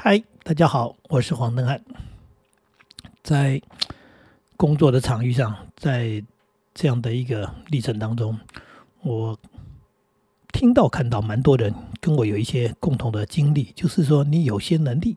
[0.00, 1.82] 嗨，大家好，我是黄登汉。
[3.24, 3.60] 在
[4.56, 6.22] 工作的场域上，在
[6.72, 8.38] 这样的一个历程当中，
[9.02, 9.36] 我
[10.52, 15.16] 听到看到蛮多人跟我有一些共同的经历，就是说你有些能力，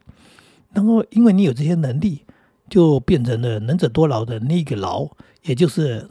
[0.74, 2.26] 然后因为你有这些能力，
[2.68, 5.08] 就变成了能者多劳的那个劳，
[5.44, 6.10] 也就是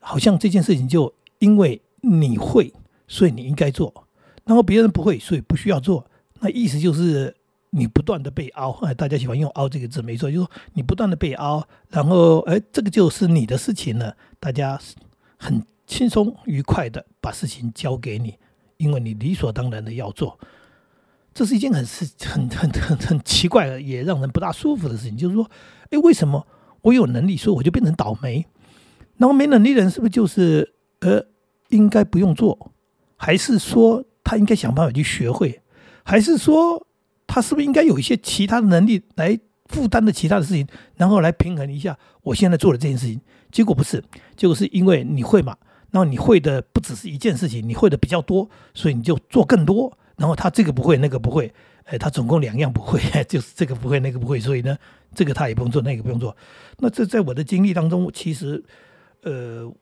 [0.00, 2.74] 好像这件事情就因为你会，
[3.06, 4.08] 所以你应该做，
[4.44, 6.04] 然后别人不会，所以不需要做。
[6.40, 7.36] 那意思就是
[7.70, 14.78] 你不断的被凹，哎，大家喜欢用“凹”这个字，没错，就是说你不断的被凹，然后哎，这个就是你的事情了，大家
[15.38, 18.36] 很轻松愉快的把事情交给你，
[18.76, 20.38] 因为你理所当然的要做，
[21.32, 25.48] 这是一件很是很很很很奇怪，也让人不大舒服的事情，就是说，
[25.90, 26.46] 哎，为什么
[26.82, 28.46] 我有能力，所以我就变成倒霉？
[29.16, 31.24] 然后没能力的人是不是就是呃
[31.68, 32.72] 应该不用做，
[33.16, 35.60] 还是说他应该想办法去学会？
[36.02, 36.86] 还是说，
[37.32, 43.20] 他是不是应该有一些其他的能力来负担的其他的事情，然后来平衡一下我现在做的这件事情？
[43.52, 44.02] 结果不是，
[44.36, 45.56] 结果是因为你会嘛，
[45.92, 49.96] 然后你会的不只是一件事情，你会的比较多，所以你就做更多。
[50.16, 51.54] 然后他这个不会，那个不会，
[51.84, 54.76] 哎，他总共两样不会， 就是这个不会，那个不会，所以呢，
[55.14, 56.36] 这个他也不用做，那个不用做。
[56.78, 58.60] 那这在我的经历当中，其实
[59.22, 59.72] 呃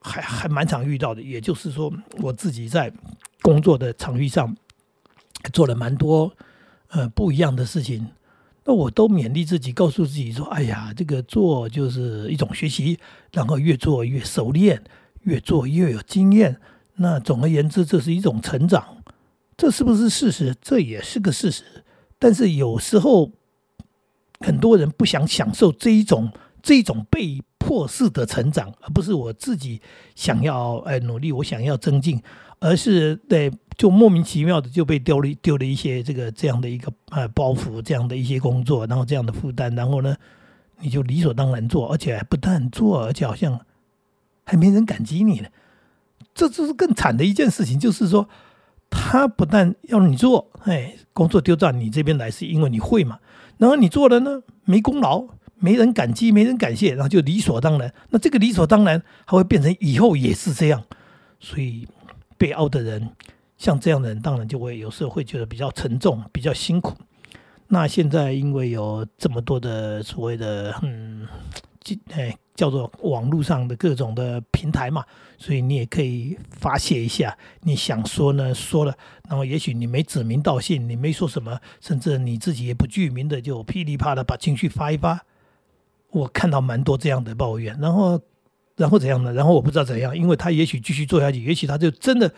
[0.00, 2.92] 还还蛮常遇到的，也就是说，我自己在
[3.42, 4.56] 工作的场域上。
[5.52, 6.32] 做了蛮多
[6.88, 8.06] 呃不一样的事情，
[8.64, 12.98] 那我都勉励自己，告诉自己说：“哎呀，这个做就是一种学习，
[13.32, 14.82] 然后越做越熟练，
[15.22, 16.60] 越做越有经验。
[16.96, 19.02] 那总而言之，这是一种成长。
[19.56, 20.56] 这是不是事实？
[20.60, 21.62] 这也是个事实。
[22.18, 23.30] 但是有时候
[24.40, 29.80] 很多人不想享受这一种这一种被迫式的成长，而不是我自己
[30.14, 32.22] 想要哎努力，我想要增进，
[32.58, 40.16] 而是对。”就莫名其妙的就被丢了丢了一些这个这样的一个呃包袱，这样的一些工作，然后这样的负担，然后呢，
[40.80, 43.60] 你就理所当然做，而且还不但做，而且好像
[44.44, 45.48] 还没人感激你呢。
[46.34, 48.28] 这就是更惨的一件事情，就是说
[48.88, 53.18] 他不但要你做，哎，工作丢到你这边来是因为你会嘛，
[53.58, 55.26] 然后你做了呢没功劳，
[55.58, 57.92] 没人感激，没人感谢，然后就理所当然。
[58.08, 60.82] 那这个理所当然还会变成以后也是这样，
[61.40, 61.86] 所以
[62.38, 63.10] 被凹的人。
[63.56, 66.94] 像这样的人，当然就会有时候会觉得比较沉重、比较辛苦。
[67.68, 71.26] 那现在因为有这么多的所谓的嗯，
[72.12, 75.04] 哎，叫做网络上的各种的平台嘛，
[75.36, 77.36] 所以你也可以发泄一下。
[77.62, 78.96] 你想说呢，说了，
[79.28, 85.24] 然后也许你没指名道姓，你没说什么，甚至你自己也不具名的，就噼里啪啦把情绪发一发。
[86.10, 88.20] 我看到蛮多这样的抱怨，然后，
[88.76, 89.32] 然后怎样呢？
[89.32, 92.32] 然后我不知道怎样，因为他也许继续做下去，也许他就真的。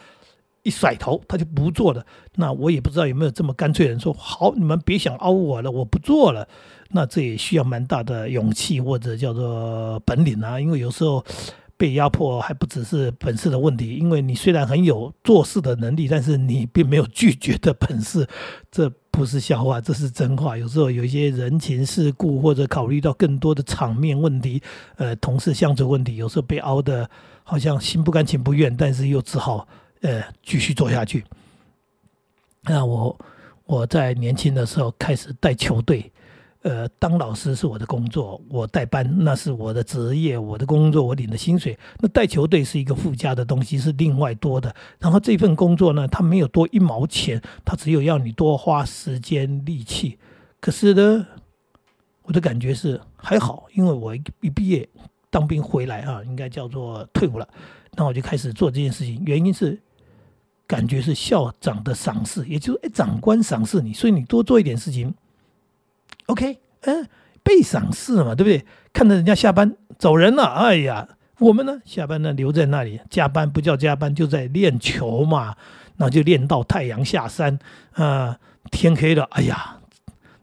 [0.62, 2.04] 一甩头，他就不做了。
[2.34, 6.46] 那我也不知道有没有这么干脆人说好，你们别想凹我了，我不做了。
[6.90, 10.58] 那这也需要蛮大的勇气或者叫做本领啊。
[10.58, 11.24] 因为有时候
[11.76, 18.26] 被压迫还不只是本事的问题，因为你虽然很有做事的能力，但是你并没有拒绝的本事。
[18.70, 20.56] 这不是笑话，这是真话。
[20.56, 24.62] 有时候有一些人情世故，或者考虑到更多的场面问题，
[24.96, 27.08] 呃，同事相处问题，有时候被凹的
[27.42, 29.66] 好像心不甘情不愿，但是又只好。
[30.00, 31.24] 呃，继续做下去。
[32.62, 33.18] 那我
[33.64, 36.10] 我在年轻的时候开始带球队，
[36.62, 41.78] 呃，当老师是我的工作，我带班那是我的职业，我的工作，我领的薪水。
[42.00, 44.74] 那带球队是一个附加的东西，是另外多的。
[44.98, 50.18] 然后这份工作呢，它没有多一毛钱，它只有要你多花时间力气。
[50.60, 51.26] 可是呢，
[52.22, 54.86] 我的感觉是还好，因为我一毕业
[55.30, 57.48] 当兵回来啊，应该叫做退伍了，
[57.94, 59.22] 那我就开始做这件事情。
[59.24, 59.80] 原因是。
[60.68, 65.14] 感觉是校长的赏识，也就是哎，长官赏识你，所以你多做一点事情。
[66.26, 67.08] OK，嗯，
[67.42, 68.66] 被赏识了嘛，对不对？
[68.92, 71.08] 看着人家下班走人了，哎呀，
[71.38, 75.56] 我们呢下班呢留在那里加班，不叫加班，就在练球嘛，
[75.96, 77.58] 那就练到太阳下山
[77.94, 78.38] 啊，
[78.70, 79.78] 天黑了，哎呀，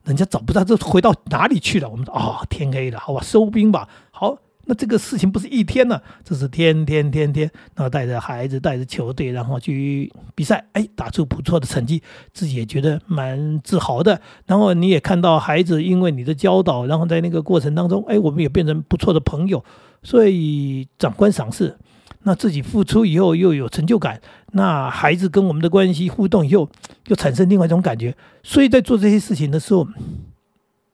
[0.05, 1.87] 人家找不到这回到哪里去了？
[1.87, 4.39] 我们说哦，天黑了，好吧，收兵吧，好。
[4.67, 12.01] 那这个事情不是一天呢，这是天天天天，然后带着孩子，带着球队，然后去比赛，哎，打出不错的成绩，
[12.33, 14.19] 自己也觉得蛮自豪的。
[14.45, 19.63] 然后你也看到孩子因为你的教导，然后在那个过程当中，哎，我们也变成不错的朋友，
[20.01, 21.77] 所以长官赏识，
[22.23, 24.19] 那自己付出以后又有成就感，
[24.53, 26.67] 那孩子跟我们的关系互动以后，
[27.07, 29.87] 又产生另外一种感觉，所以在做这些事情的时候，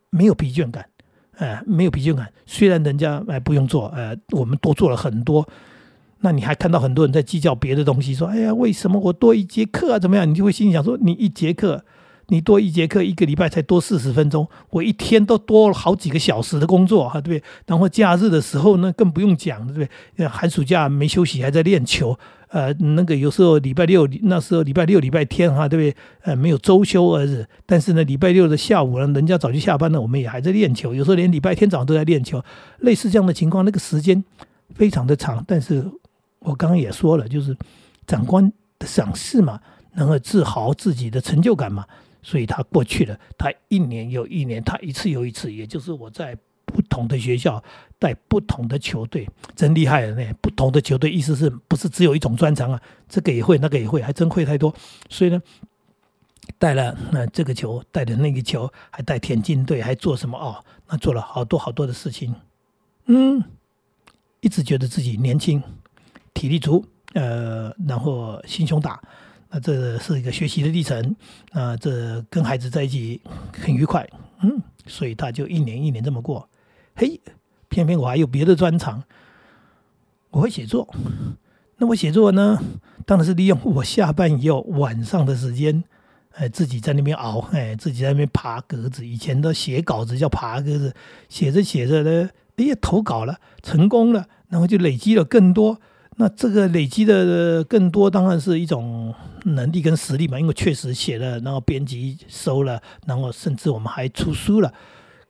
[0.09, 0.87] 没有疲倦感。
[1.37, 2.31] 哎，没有疲倦感。
[2.45, 5.47] 虽然人家哎不用做，呃，我们多做了很多。
[6.23, 9.97] 那你还看到很多人在计较别的东西，说：“哎呀，为什么我多一节课啊？
[9.97, 11.83] 怎么样？”你就会心里想说：“你一节课，
[12.27, 17.43] 你多一节课，一个礼拜才多四十分钟，我一天都多了好几个小时的工作，哈，对不对？
[17.65, 20.27] 然后假日的时候呢，更不用讲，对不对？
[20.27, 22.19] 寒暑假没休息，还在练球，
[22.51, 25.95] 呃，那个有时候礼拜六那时候礼拜六、礼拜天，哈，对不对？
[26.23, 32.43] 呃，没有周休而日，但是呢，礼拜六的下午呢，人家早就下班了，我们也还在练球，有时候连礼拜天早上都在练球，
[32.79, 34.23] 类似这样的情况，那个时间
[34.75, 35.43] 非常的长。
[35.47, 35.83] 但是
[36.39, 37.55] 我刚刚也说了，就是
[38.05, 39.59] 长官的赏识嘛。
[39.93, 41.85] 能够自豪自己的成就感嘛？
[42.23, 46.33] 所以他过去了，他一年又一年，他一次又一次，也就是我在
[46.73, 47.63] 不同的学校
[47.99, 50.33] 带不同的球队，真厉害了呢。
[50.41, 52.81] 不同的球队，意思是不是只有一种专长啊？
[53.07, 54.73] 这个也会，那个也会，还真会太多。
[55.09, 55.41] 所以呢，
[56.57, 60.63] 带了那这个球，带的那个球，还带田径队，还做什么哦？
[60.87, 62.33] 那做了好多好多的事情。
[63.05, 63.43] 嗯，
[64.39, 65.61] 一直觉得自己年轻，
[66.33, 69.01] 体力足，呃，然后心胸大。
[69.53, 71.13] 那这是一个学习的历程，
[71.51, 73.19] 那这跟孩子在一起
[73.51, 74.09] 很愉快，
[74.41, 76.47] 嗯，所以他就一年一年这么过。
[77.01, 77.19] 嘿，
[77.67, 79.03] 偏偏我还有别的专长，
[80.29, 80.87] 我会写作。
[81.77, 82.61] 那我写作呢，
[83.07, 85.83] 当然是利用我下班以后晚上的时间，
[86.33, 89.03] 哎，自己在那边熬，哎，自己在那边爬格子。
[89.03, 90.93] 以前的写稿子叫爬格子，
[91.27, 95.81] 写着写着呢，哎呀，投稿了，成功了，然后就累积了更多。
[96.17, 99.11] 那这个累积的更多，当然是一种
[99.45, 100.39] 能力跟实力嘛。
[100.39, 104.71] 因为确实写了，然后编辑收了，然后甚至我们还出书了。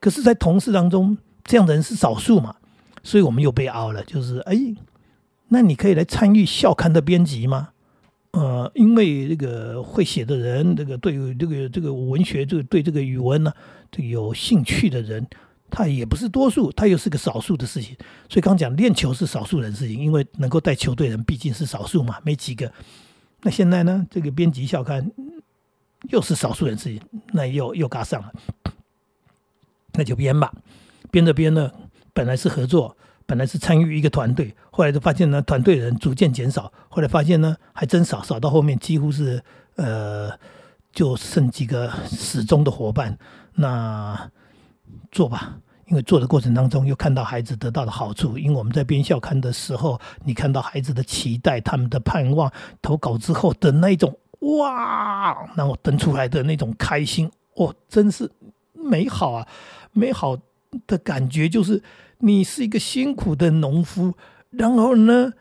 [0.01, 1.17] 可是，在同事当中，
[1.51, 2.55] 这样的人是少数嘛，
[3.03, 4.01] 所以我们又被凹了。
[4.05, 4.55] 就是，哎，
[5.49, 7.71] 那你可以来参与校刊的编辑吗？
[8.31, 13.51] 呃，因为这个会写的人，这个对这个这个文学，这个对这个语文呢，
[13.91, 15.27] 这有兴趣的人。
[15.69, 17.97] 他也不是多数，他又是个少数的事情，
[18.29, 22.71] 所以刚讲练球是少数人事情，因为能够带球队人毕竟是少数嘛，没几个。
[23.41, 25.11] 那现在呢，这个编辑校刊
[26.03, 27.01] 又是少数人事情，
[27.33, 28.31] 那又又嘎上了，
[29.91, 30.53] 那就编吧。
[31.11, 31.71] 编着编着，
[32.13, 39.43] 本来是合作，本来是参与一个团队，后来就发现呢，团队人逐渐减少，后来发现呢，还真少，少到后面几乎是
[39.75, 40.31] 呃，
[40.91, 43.17] 就剩几个始终的伙伴。
[43.53, 44.31] 那。
[45.09, 48.37] 做吧，因为做的过程当中又看到孩子得到的好处。
[48.37, 52.49] 因为我们在编校刊的时候，你看到孩子的期待、他们的盼望，
[52.81, 58.31] 投稿之后的那种哇，然后登出来的那种开心，哦，真是
[58.73, 59.45] 美好啊！
[59.91, 60.37] 美好
[60.87, 61.81] 的感觉就是
[62.19, 64.13] 你是一个辛苦的农夫，
[64.49, 65.33] 然后呢，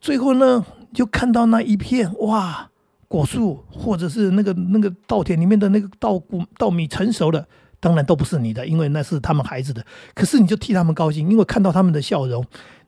[0.00, 2.70] 最后呢，就看到那一片哇，
[3.08, 7.46] 果树或者是那个那个稻田里面的那个稻谷稻米成熟了。
[7.78, 9.84] 当然都不是你的，因为那是他们孩子的。
[10.14, 12.44] 可是你就替他们高兴，因为看到他们的笑容，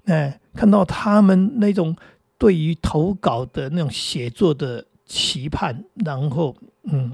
[0.07, 1.95] 哎，看到他们那种
[2.39, 7.13] 对于投稿的那种写作的期盼，然后嗯，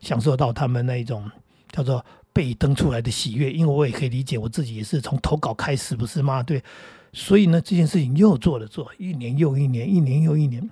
[0.00, 1.30] 享受到他们那一种
[1.70, 2.04] 叫做
[2.36, 3.50] 被登出来的喜悦。
[3.50, 6.42] 因为我也可以理解，我自己也是从投稿开始，不是吗？
[6.42, 6.62] 对，
[7.14, 10.68] 所以呢，这件事情又做了做，一年又一年，一年又一年，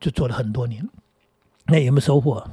[0.00, 0.88] 就做了很多年。
[1.66, 2.44] 那有没有收获？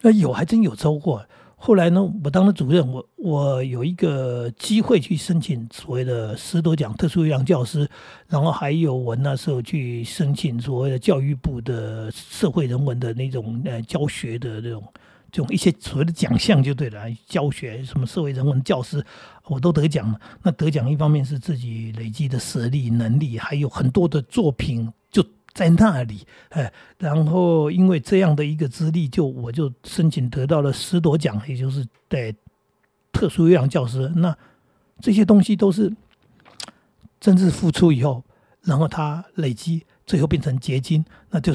[0.00, 1.24] 那有，还真有收获。
[1.54, 7.88] 后来呢，我当了主任，我我有一个机会去申请所谓的十多奖特殊优良教师，
[8.26, 14.82] 然后还有我那时候去申请所谓的教育部的社会人文的那种呃教学的那种
[15.32, 19.04] 这种一些所谓的奖项就对了，教学什么社会人文教师
[19.46, 20.20] 我都得奖了。
[20.44, 25.26] 那得奖一方面是自己累积的实力能力，还有很多的作品就。
[25.54, 32.34] 在那里，哎，然后因为这样的一个资历，就我就申请得到了十多奖，也就是在
[33.12, 34.10] 特殊优良教师。
[34.16, 34.34] 那
[34.98, 35.94] 这些东西都是
[37.20, 38.24] 真正付出以后，
[38.62, 41.54] 然后他累积，最后变成结晶，那就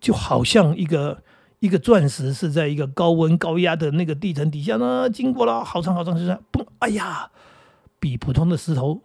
[0.00, 1.20] 就好像一个
[1.64, 7.30] 一个钻石是在一个高温高压的那个地层底下呢，经过了好长好长时间，嘣，哎呀，
[7.98, 9.00] 比普通的石头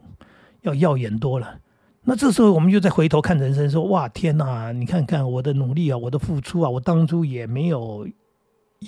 [0.63, 1.59] 要耀眼多了。
[2.03, 4.73] 那这时候我们就再回头看人生，说哇天哪！
[4.73, 8.05] 你看看我的努力啊，我的付出啊，我当初也没有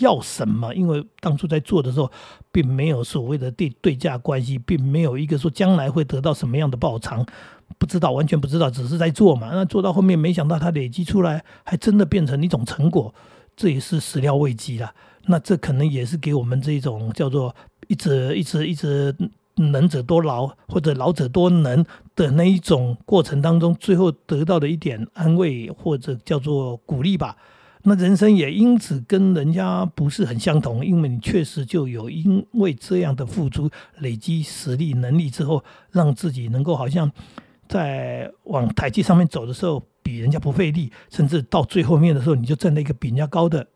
[0.02, 2.12] 要什么，因为当初在做的时候，
[2.52, 7.26] 并没有所谓的对对价关系，并没有一个说将来会得到什么样的报偿，
[7.78, 9.52] 不知道，完全不知道，只是在做嘛。
[9.54, 13.14] 那做到后面，没想到它累积出来，还真的变成一种成果，
[13.62, 14.92] 这也是始料未及了。
[15.28, 17.56] 那这可能也是给我们这种叫做
[17.88, 19.16] 一直一直一直。
[19.56, 27.36] 能者多劳，或者劳者多能的那一种过程当中，最后得到的一点安慰，或者叫做鼓励吧。
[27.84, 37.12] 那人生也因此跟人家不是很相同，因为你确实就有因为这样的付出，累积实力能力之后，让自己能够好像
[37.68, 43.68] 在往台阶上面走的时候，比人家不费力，甚至到最后面的时候，你就站在一个比人家高的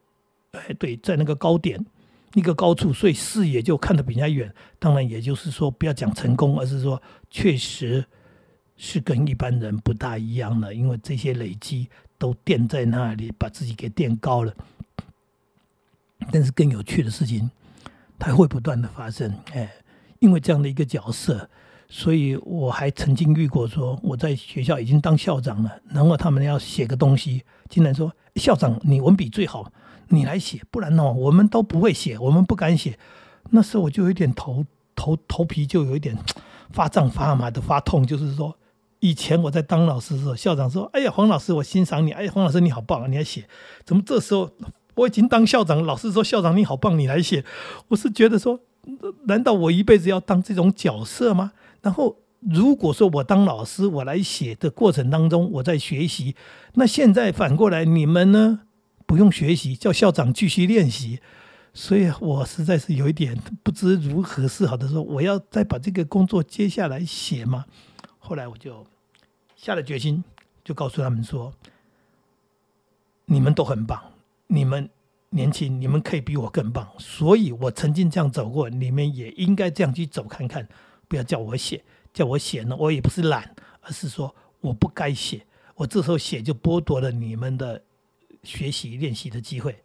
[0.52, 1.86] 哎，对，在那个高点，
[2.34, 4.54] 一个高处，所以视野就看得比人家远。
[4.80, 8.06] 当然，也就是说，不要讲成功，而是说，确实
[8.78, 14.54] 是跟一般人不大一样的，因为这些累积都垫在那里，把自己给垫高了。
[16.32, 17.50] 但是更有趣的事情，
[18.18, 19.34] 它会不断的发生。
[19.54, 19.70] 哎，
[20.20, 21.50] 因为这样的一个角色。
[21.88, 29.72] 所以我还曾经遇过，说我在学校已经当校长了，然后他们要写个东西，竟然说校长你文笔最好，
[30.10, 32.98] 你来写，不然的话我们都不会写，我们不敢写。
[33.52, 34.66] 那时候我就有点头
[34.96, 36.18] 头头皮就有一点
[36.72, 38.58] 发胀发麻的发痛，就是说
[39.00, 43.48] 以前我在当老师的时候，校长说：“哎呀，黄老师，我欣赏你，哎呀，黄老师你好棒，你来写。”
[43.86, 44.50] 怎么这时候
[44.96, 47.46] 我已经当校长，老师说校长你好棒，你来写？
[47.90, 48.60] 我是觉得说，
[49.28, 51.52] 难道我一辈子要当这种角色吗？
[51.86, 56.36] 然后，如果说我当老师，我来写的过程当中，我在学习，
[56.74, 58.62] 那现在反过来，你们呢
[59.06, 61.20] 不用学习，叫校长继续练习，
[61.76, 67.66] 所以我实在是有一点不知如何是好的，说我要再把这个工作接下来写嘛。
[68.18, 68.88] 后来我就
[69.56, 70.24] 下了决心，
[70.64, 71.54] 就告诉他们说：
[73.26, 74.02] 你们都很棒，
[74.48, 74.90] 你们
[75.30, 80.68] 年轻，你们可以比我更棒，所以我曾经这样走过，你们也应该这样去走看看。
[81.08, 81.84] 不要叫我写，
[82.14, 85.46] 叫我写呢，我也不是懒，而是说我不该写。
[85.76, 87.82] 我这时候写就剥夺了你们的
[88.44, 89.84] 学习练习的机会，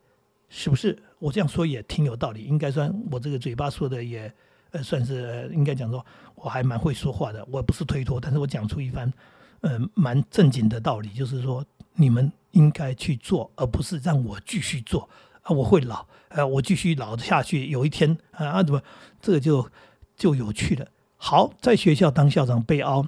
[0.48, 0.96] 是不是？
[1.18, 4.32] 我这样说也挺有道理，应该算我这个嘴巴说的也
[4.70, 6.04] 呃算是应该讲说
[6.36, 7.44] 我还蛮会说话的。
[7.50, 9.12] 我不是推脱，但是我讲出一番
[9.60, 15.10] 呃蛮正经的道理，就是说你们应该去做，而不是让我继续做
[15.42, 15.50] 啊！
[15.50, 18.80] 我会老，呃，我继续老下去，有一天啊怎么
[19.20, 19.68] 这个就
[20.16, 20.86] 就有趣了。
[21.22, 23.06] 好，在学校当校长被凹，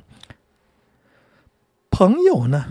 [1.90, 2.66] 朋友呢？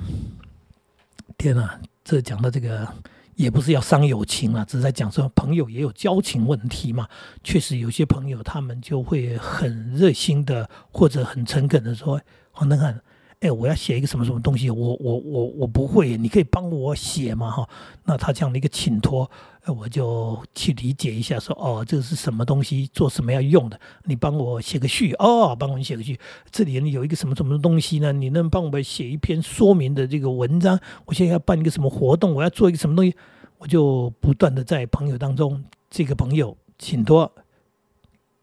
[1.35, 2.87] 天哪，这讲的这个
[3.33, 7.09] 也不是要伤友情啊，只是在讲说朋友也有交情问题嘛。
[7.43, 12.21] 确实有些朋友他们就会很热心的或者很诚恳的说
[12.53, 13.01] ：“黄登汉。”
[13.41, 17.49] 哎，我要写一个什么什么东西，我我我我不会，你可以帮我写吗？
[17.49, 17.67] 哈，
[18.05, 19.27] 那他这样的一个请托，
[19.65, 23.79] 我就去理解一下，说哦，这个是什么东西，做什么要用的？
[24.03, 26.19] 你帮我写个序哦，帮我写个序。
[26.51, 28.13] 这里有一个什么什么东西呢？
[28.13, 30.79] 你能帮我们写一篇说明的这个文章？
[31.05, 32.35] 我现在要办一个什么活动？
[32.35, 33.15] 我要做一个什么东西？
[33.57, 37.31] 我就不断的在朋友当中，这个朋友请托，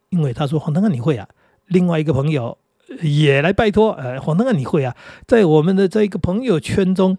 [0.08, 1.28] 因为他说黄丹丹你会啊，
[1.66, 2.58] 另外一个朋友。
[3.02, 4.96] 也来拜托，呃，黄登汉你会啊？
[5.26, 7.16] 在我们的这一个朋友圈中，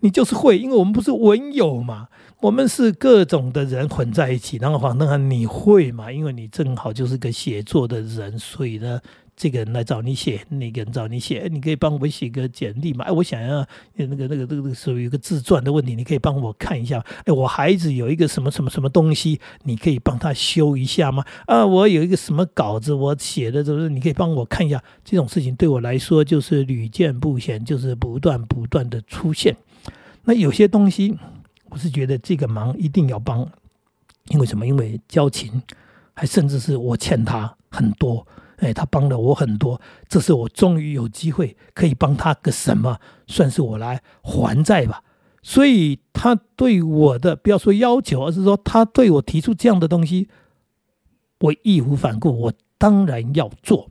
[0.00, 2.08] 你就是会，因为我们不是文友嘛，
[2.40, 4.58] 我们是各种的人混在一起。
[4.58, 6.10] 然后黄登汉你会嘛？
[6.10, 9.00] 因为你正好就是个写作的人，所以呢。
[9.36, 13.04] 这个人来找你写，那个人找你写，你可以帮我写个简历嘛？
[13.04, 17.04] 哎，我想要那个、那个、那个属于一个自传的问题，你可以帮我看一下。
[17.24, 21.24] 哎，我孩子有一个什么什么什么东西，你可以帮他修一下吗？
[21.46, 24.82] 啊，我有一个什么稿子，我写的，就是你可以帮我看一下。
[25.04, 29.56] 这种事情对我来说就是屡见不鲜，就是不断不断的出现。
[30.24, 31.18] 那有些东西，
[31.70, 33.40] 我是觉得这个忙一定要帮，
[34.28, 34.64] 因为什么？
[34.64, 35.60] 因为交情，
[36.14, 38.24] 还甚至是我欠他很多。
[38.64, 45.02] 哎，他帮了我很多，这是我终于有机会可以帮他个什么，算是我来还债吧。
[45.42, 50.28] 所以他对我的不要说要求，而是说他对我提出这样的东西，
[51.40, 53.90] 我义无反顾，我当然要做。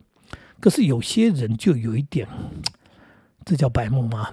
[0.58, 2.26] 可是有些人就有一点，
[3.44, 4.30] 这叫白目吗？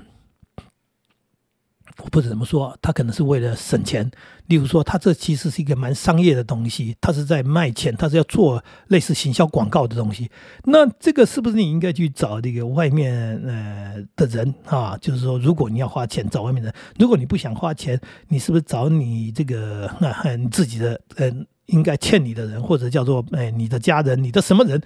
[2.11, 4.11] 不是怎么说，他可能是为了省钱。
[4.47, 10.29] 例如说，他这其实是一个蛮商业的东西，他是在卖钱，他是要做类似行销广告的东西。
[10.65, 14.97] 那这个是不是你应该去找这个外面呃的人啊？
[14.99, 21.31] 就是说，如果你要花钱找外面人，如果你不想花钱，你是不是找你这个啊你自己的呃
[21.67, 24.81] 应该欠你的人，或者叫做哎你的家人，你的什么人？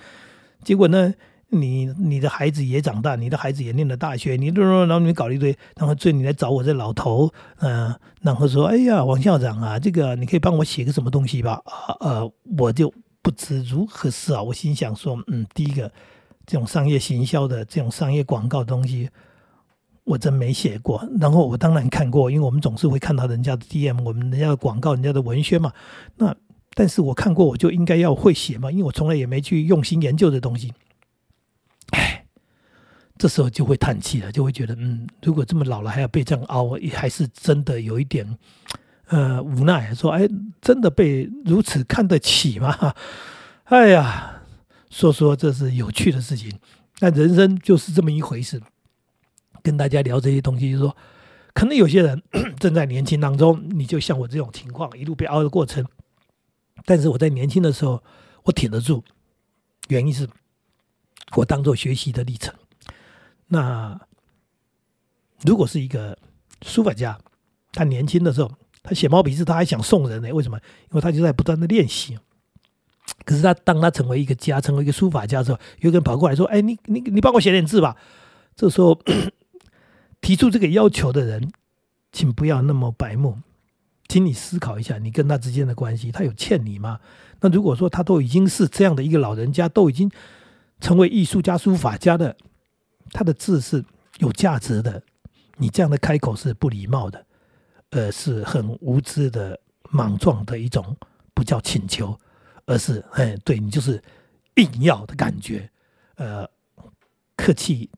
[0.64, 1.12] 结果呢？
[1.50, 11.62] 你你的孩子也长大，你的孩子也念了大学，你然后你搞了一堆，然后最你来找我这老头，嗯，然后说，哎呀，王校长啊，这个你可以帮我写个什么东西吧？
[11.66, 14.44] 啊呃，我就不知如何是好。
[14.44, 15.92] 我心想说，嗯，第一个
[16.46, 19.10] 这种商业行销的这种商业广告东西，
[20.04, 21.08] 我真没写过。
[21.20, 25.72] 然后我当然看过，因为我们总是会看到人家的 DM，我们人家的广告，人家的文宣嘛。
[26.18, 26.36] 那
[26.74, 30.74] 但是我看过，我就应该要会写嘛，因为我从来也没去用心研究这东西。
[31.92, 32.26] 哎
[33.18, 38.38] 这时候就会叹气了，就会觉得，嗯，如果这么老了还要被这样熬，还是真的有一点，
[39.08, 39.94] 呃，无奈。
[39.96, 40.28] 说，哎，
[40.62, 42.94] 真的被如此看得起吗？
[43.66, 44.42] 哎呀，
[44.90, 46.60] 说说这是有趣的事情。
[47.00, 48.62] 那人生就是这么一回事。
[49.64, 50.96] 跟大家聊这些东西，就是说，
[51.54, 52.22] 可能有些人
[52.60, 55.84] 正在年轻当中，你就像我这种情况，一路被熬的过程。
[56.84, 58.04] 但是我在年轻的时候，
[58.44, 59.04] 我挺得住，
[59.88, 60.28] 原因是
[61.36, 62.54] 我当做学习的历程。
[63.48, 64.00] 那
[65.42, 66.18] 如果是一个
[66.62, 67.20] 书法家，
[67.72, 68.52] 他年轻的时候，
[68.82, 70.32] 他写毛笔字，他还想送人呢？
[70.34, 70.58] 为什么？
[70.90, 72.18] 因为他就在不断的练习。
[73.24, 77.96] 可是他当他成为一个家，成为一个书法家的时候，有个人跑过来说：“哎，你你你帮我写点字吧。”
[78.56, 79.00] 这时候
[80.22, 81.52] 提出这个要求的人，
[82.12, 83.40] 请不要那么白目，
[84.08, 87.00] 请你思考一下，你跟他之间的关系，他有欠你吗？
[87.42, 90.10] 那如果说他都已经是这样的一个老人家，都已经
[90.80, 92.36] 成为艺术家、书法家的，
[93.12, 93.84] 他的字是
[94.20, 95.02] 有价值的，
[95.58, 97.26] 你这样的开口是不礼貌的，
[97.92, 100.96] 呃，是很无知的、莽撞的一种，
[101.34, 102.18] 不叫请求。
[102.68, 104.02] 而是，哎，对你就是
[104.56, 105.70] 硬要的感觉，
[106.16, 106.50] 呃，
[107.36, 107.90] 客气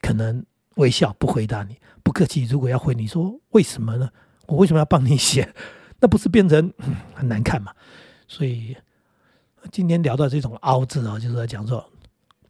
[0.00, 4.10] 可能微笑不回答你，不客气如果要回你说为什么呢？
[4.46, 5.54] 我为什么要帮你写？
[6.00, 6.72] 那不是变成
[7.14, 7.72] 很难看嘛？
[8.26, 8.76] 所以
[9.70, 11.88] 今天聊到这种凹字啊，就是在讲说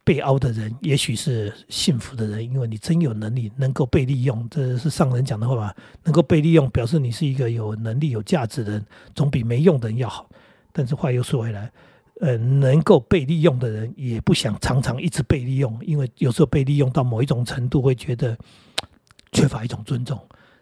[0.07, 5.75] 被凹的人也许是幸福的人，因为你真有能力能够被利用，这是上人讲的话吧？
[6.05, 10.29] 能够被利用，表示你是一个有能力、有价值的人，总比没用的人要好。
[10.71, 11.69] 但是话又说回来，
[12.21, 18.37] 呃，能够被利用的人也不想常常一直被利用，因为有时候被利用到某一种程度，会觉得
[19.33, 20.17] 缺乏一种尊重。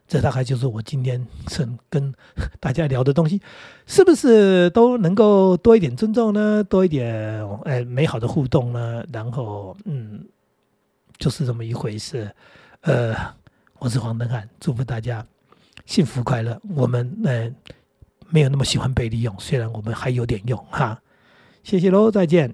[0.08, 2.14] 这大概就是我今天想跟
[2.60, 3.42] 大家聊的东西，
[3.86, 6.64] 是不是都能够多一点尊重呢？
[6.64, 9.04] 多一点哎美好的互动呢？
[9.12, 10.26] 然后嗯，
[11.18, 12.30] 就是这么一回事。
[12.82, 13.16] 呃，
[13.80, 15.26] 我是黄登汉，祝福大家
[15.86, 16.60] 幸福快乐。
[16.76, 17.52] 我们呃。
[18.28, 21.00] 没有那么喜欢被利用，虽然我们还有点用哈，
[21.64, 22.52] 谢谢喽，再见。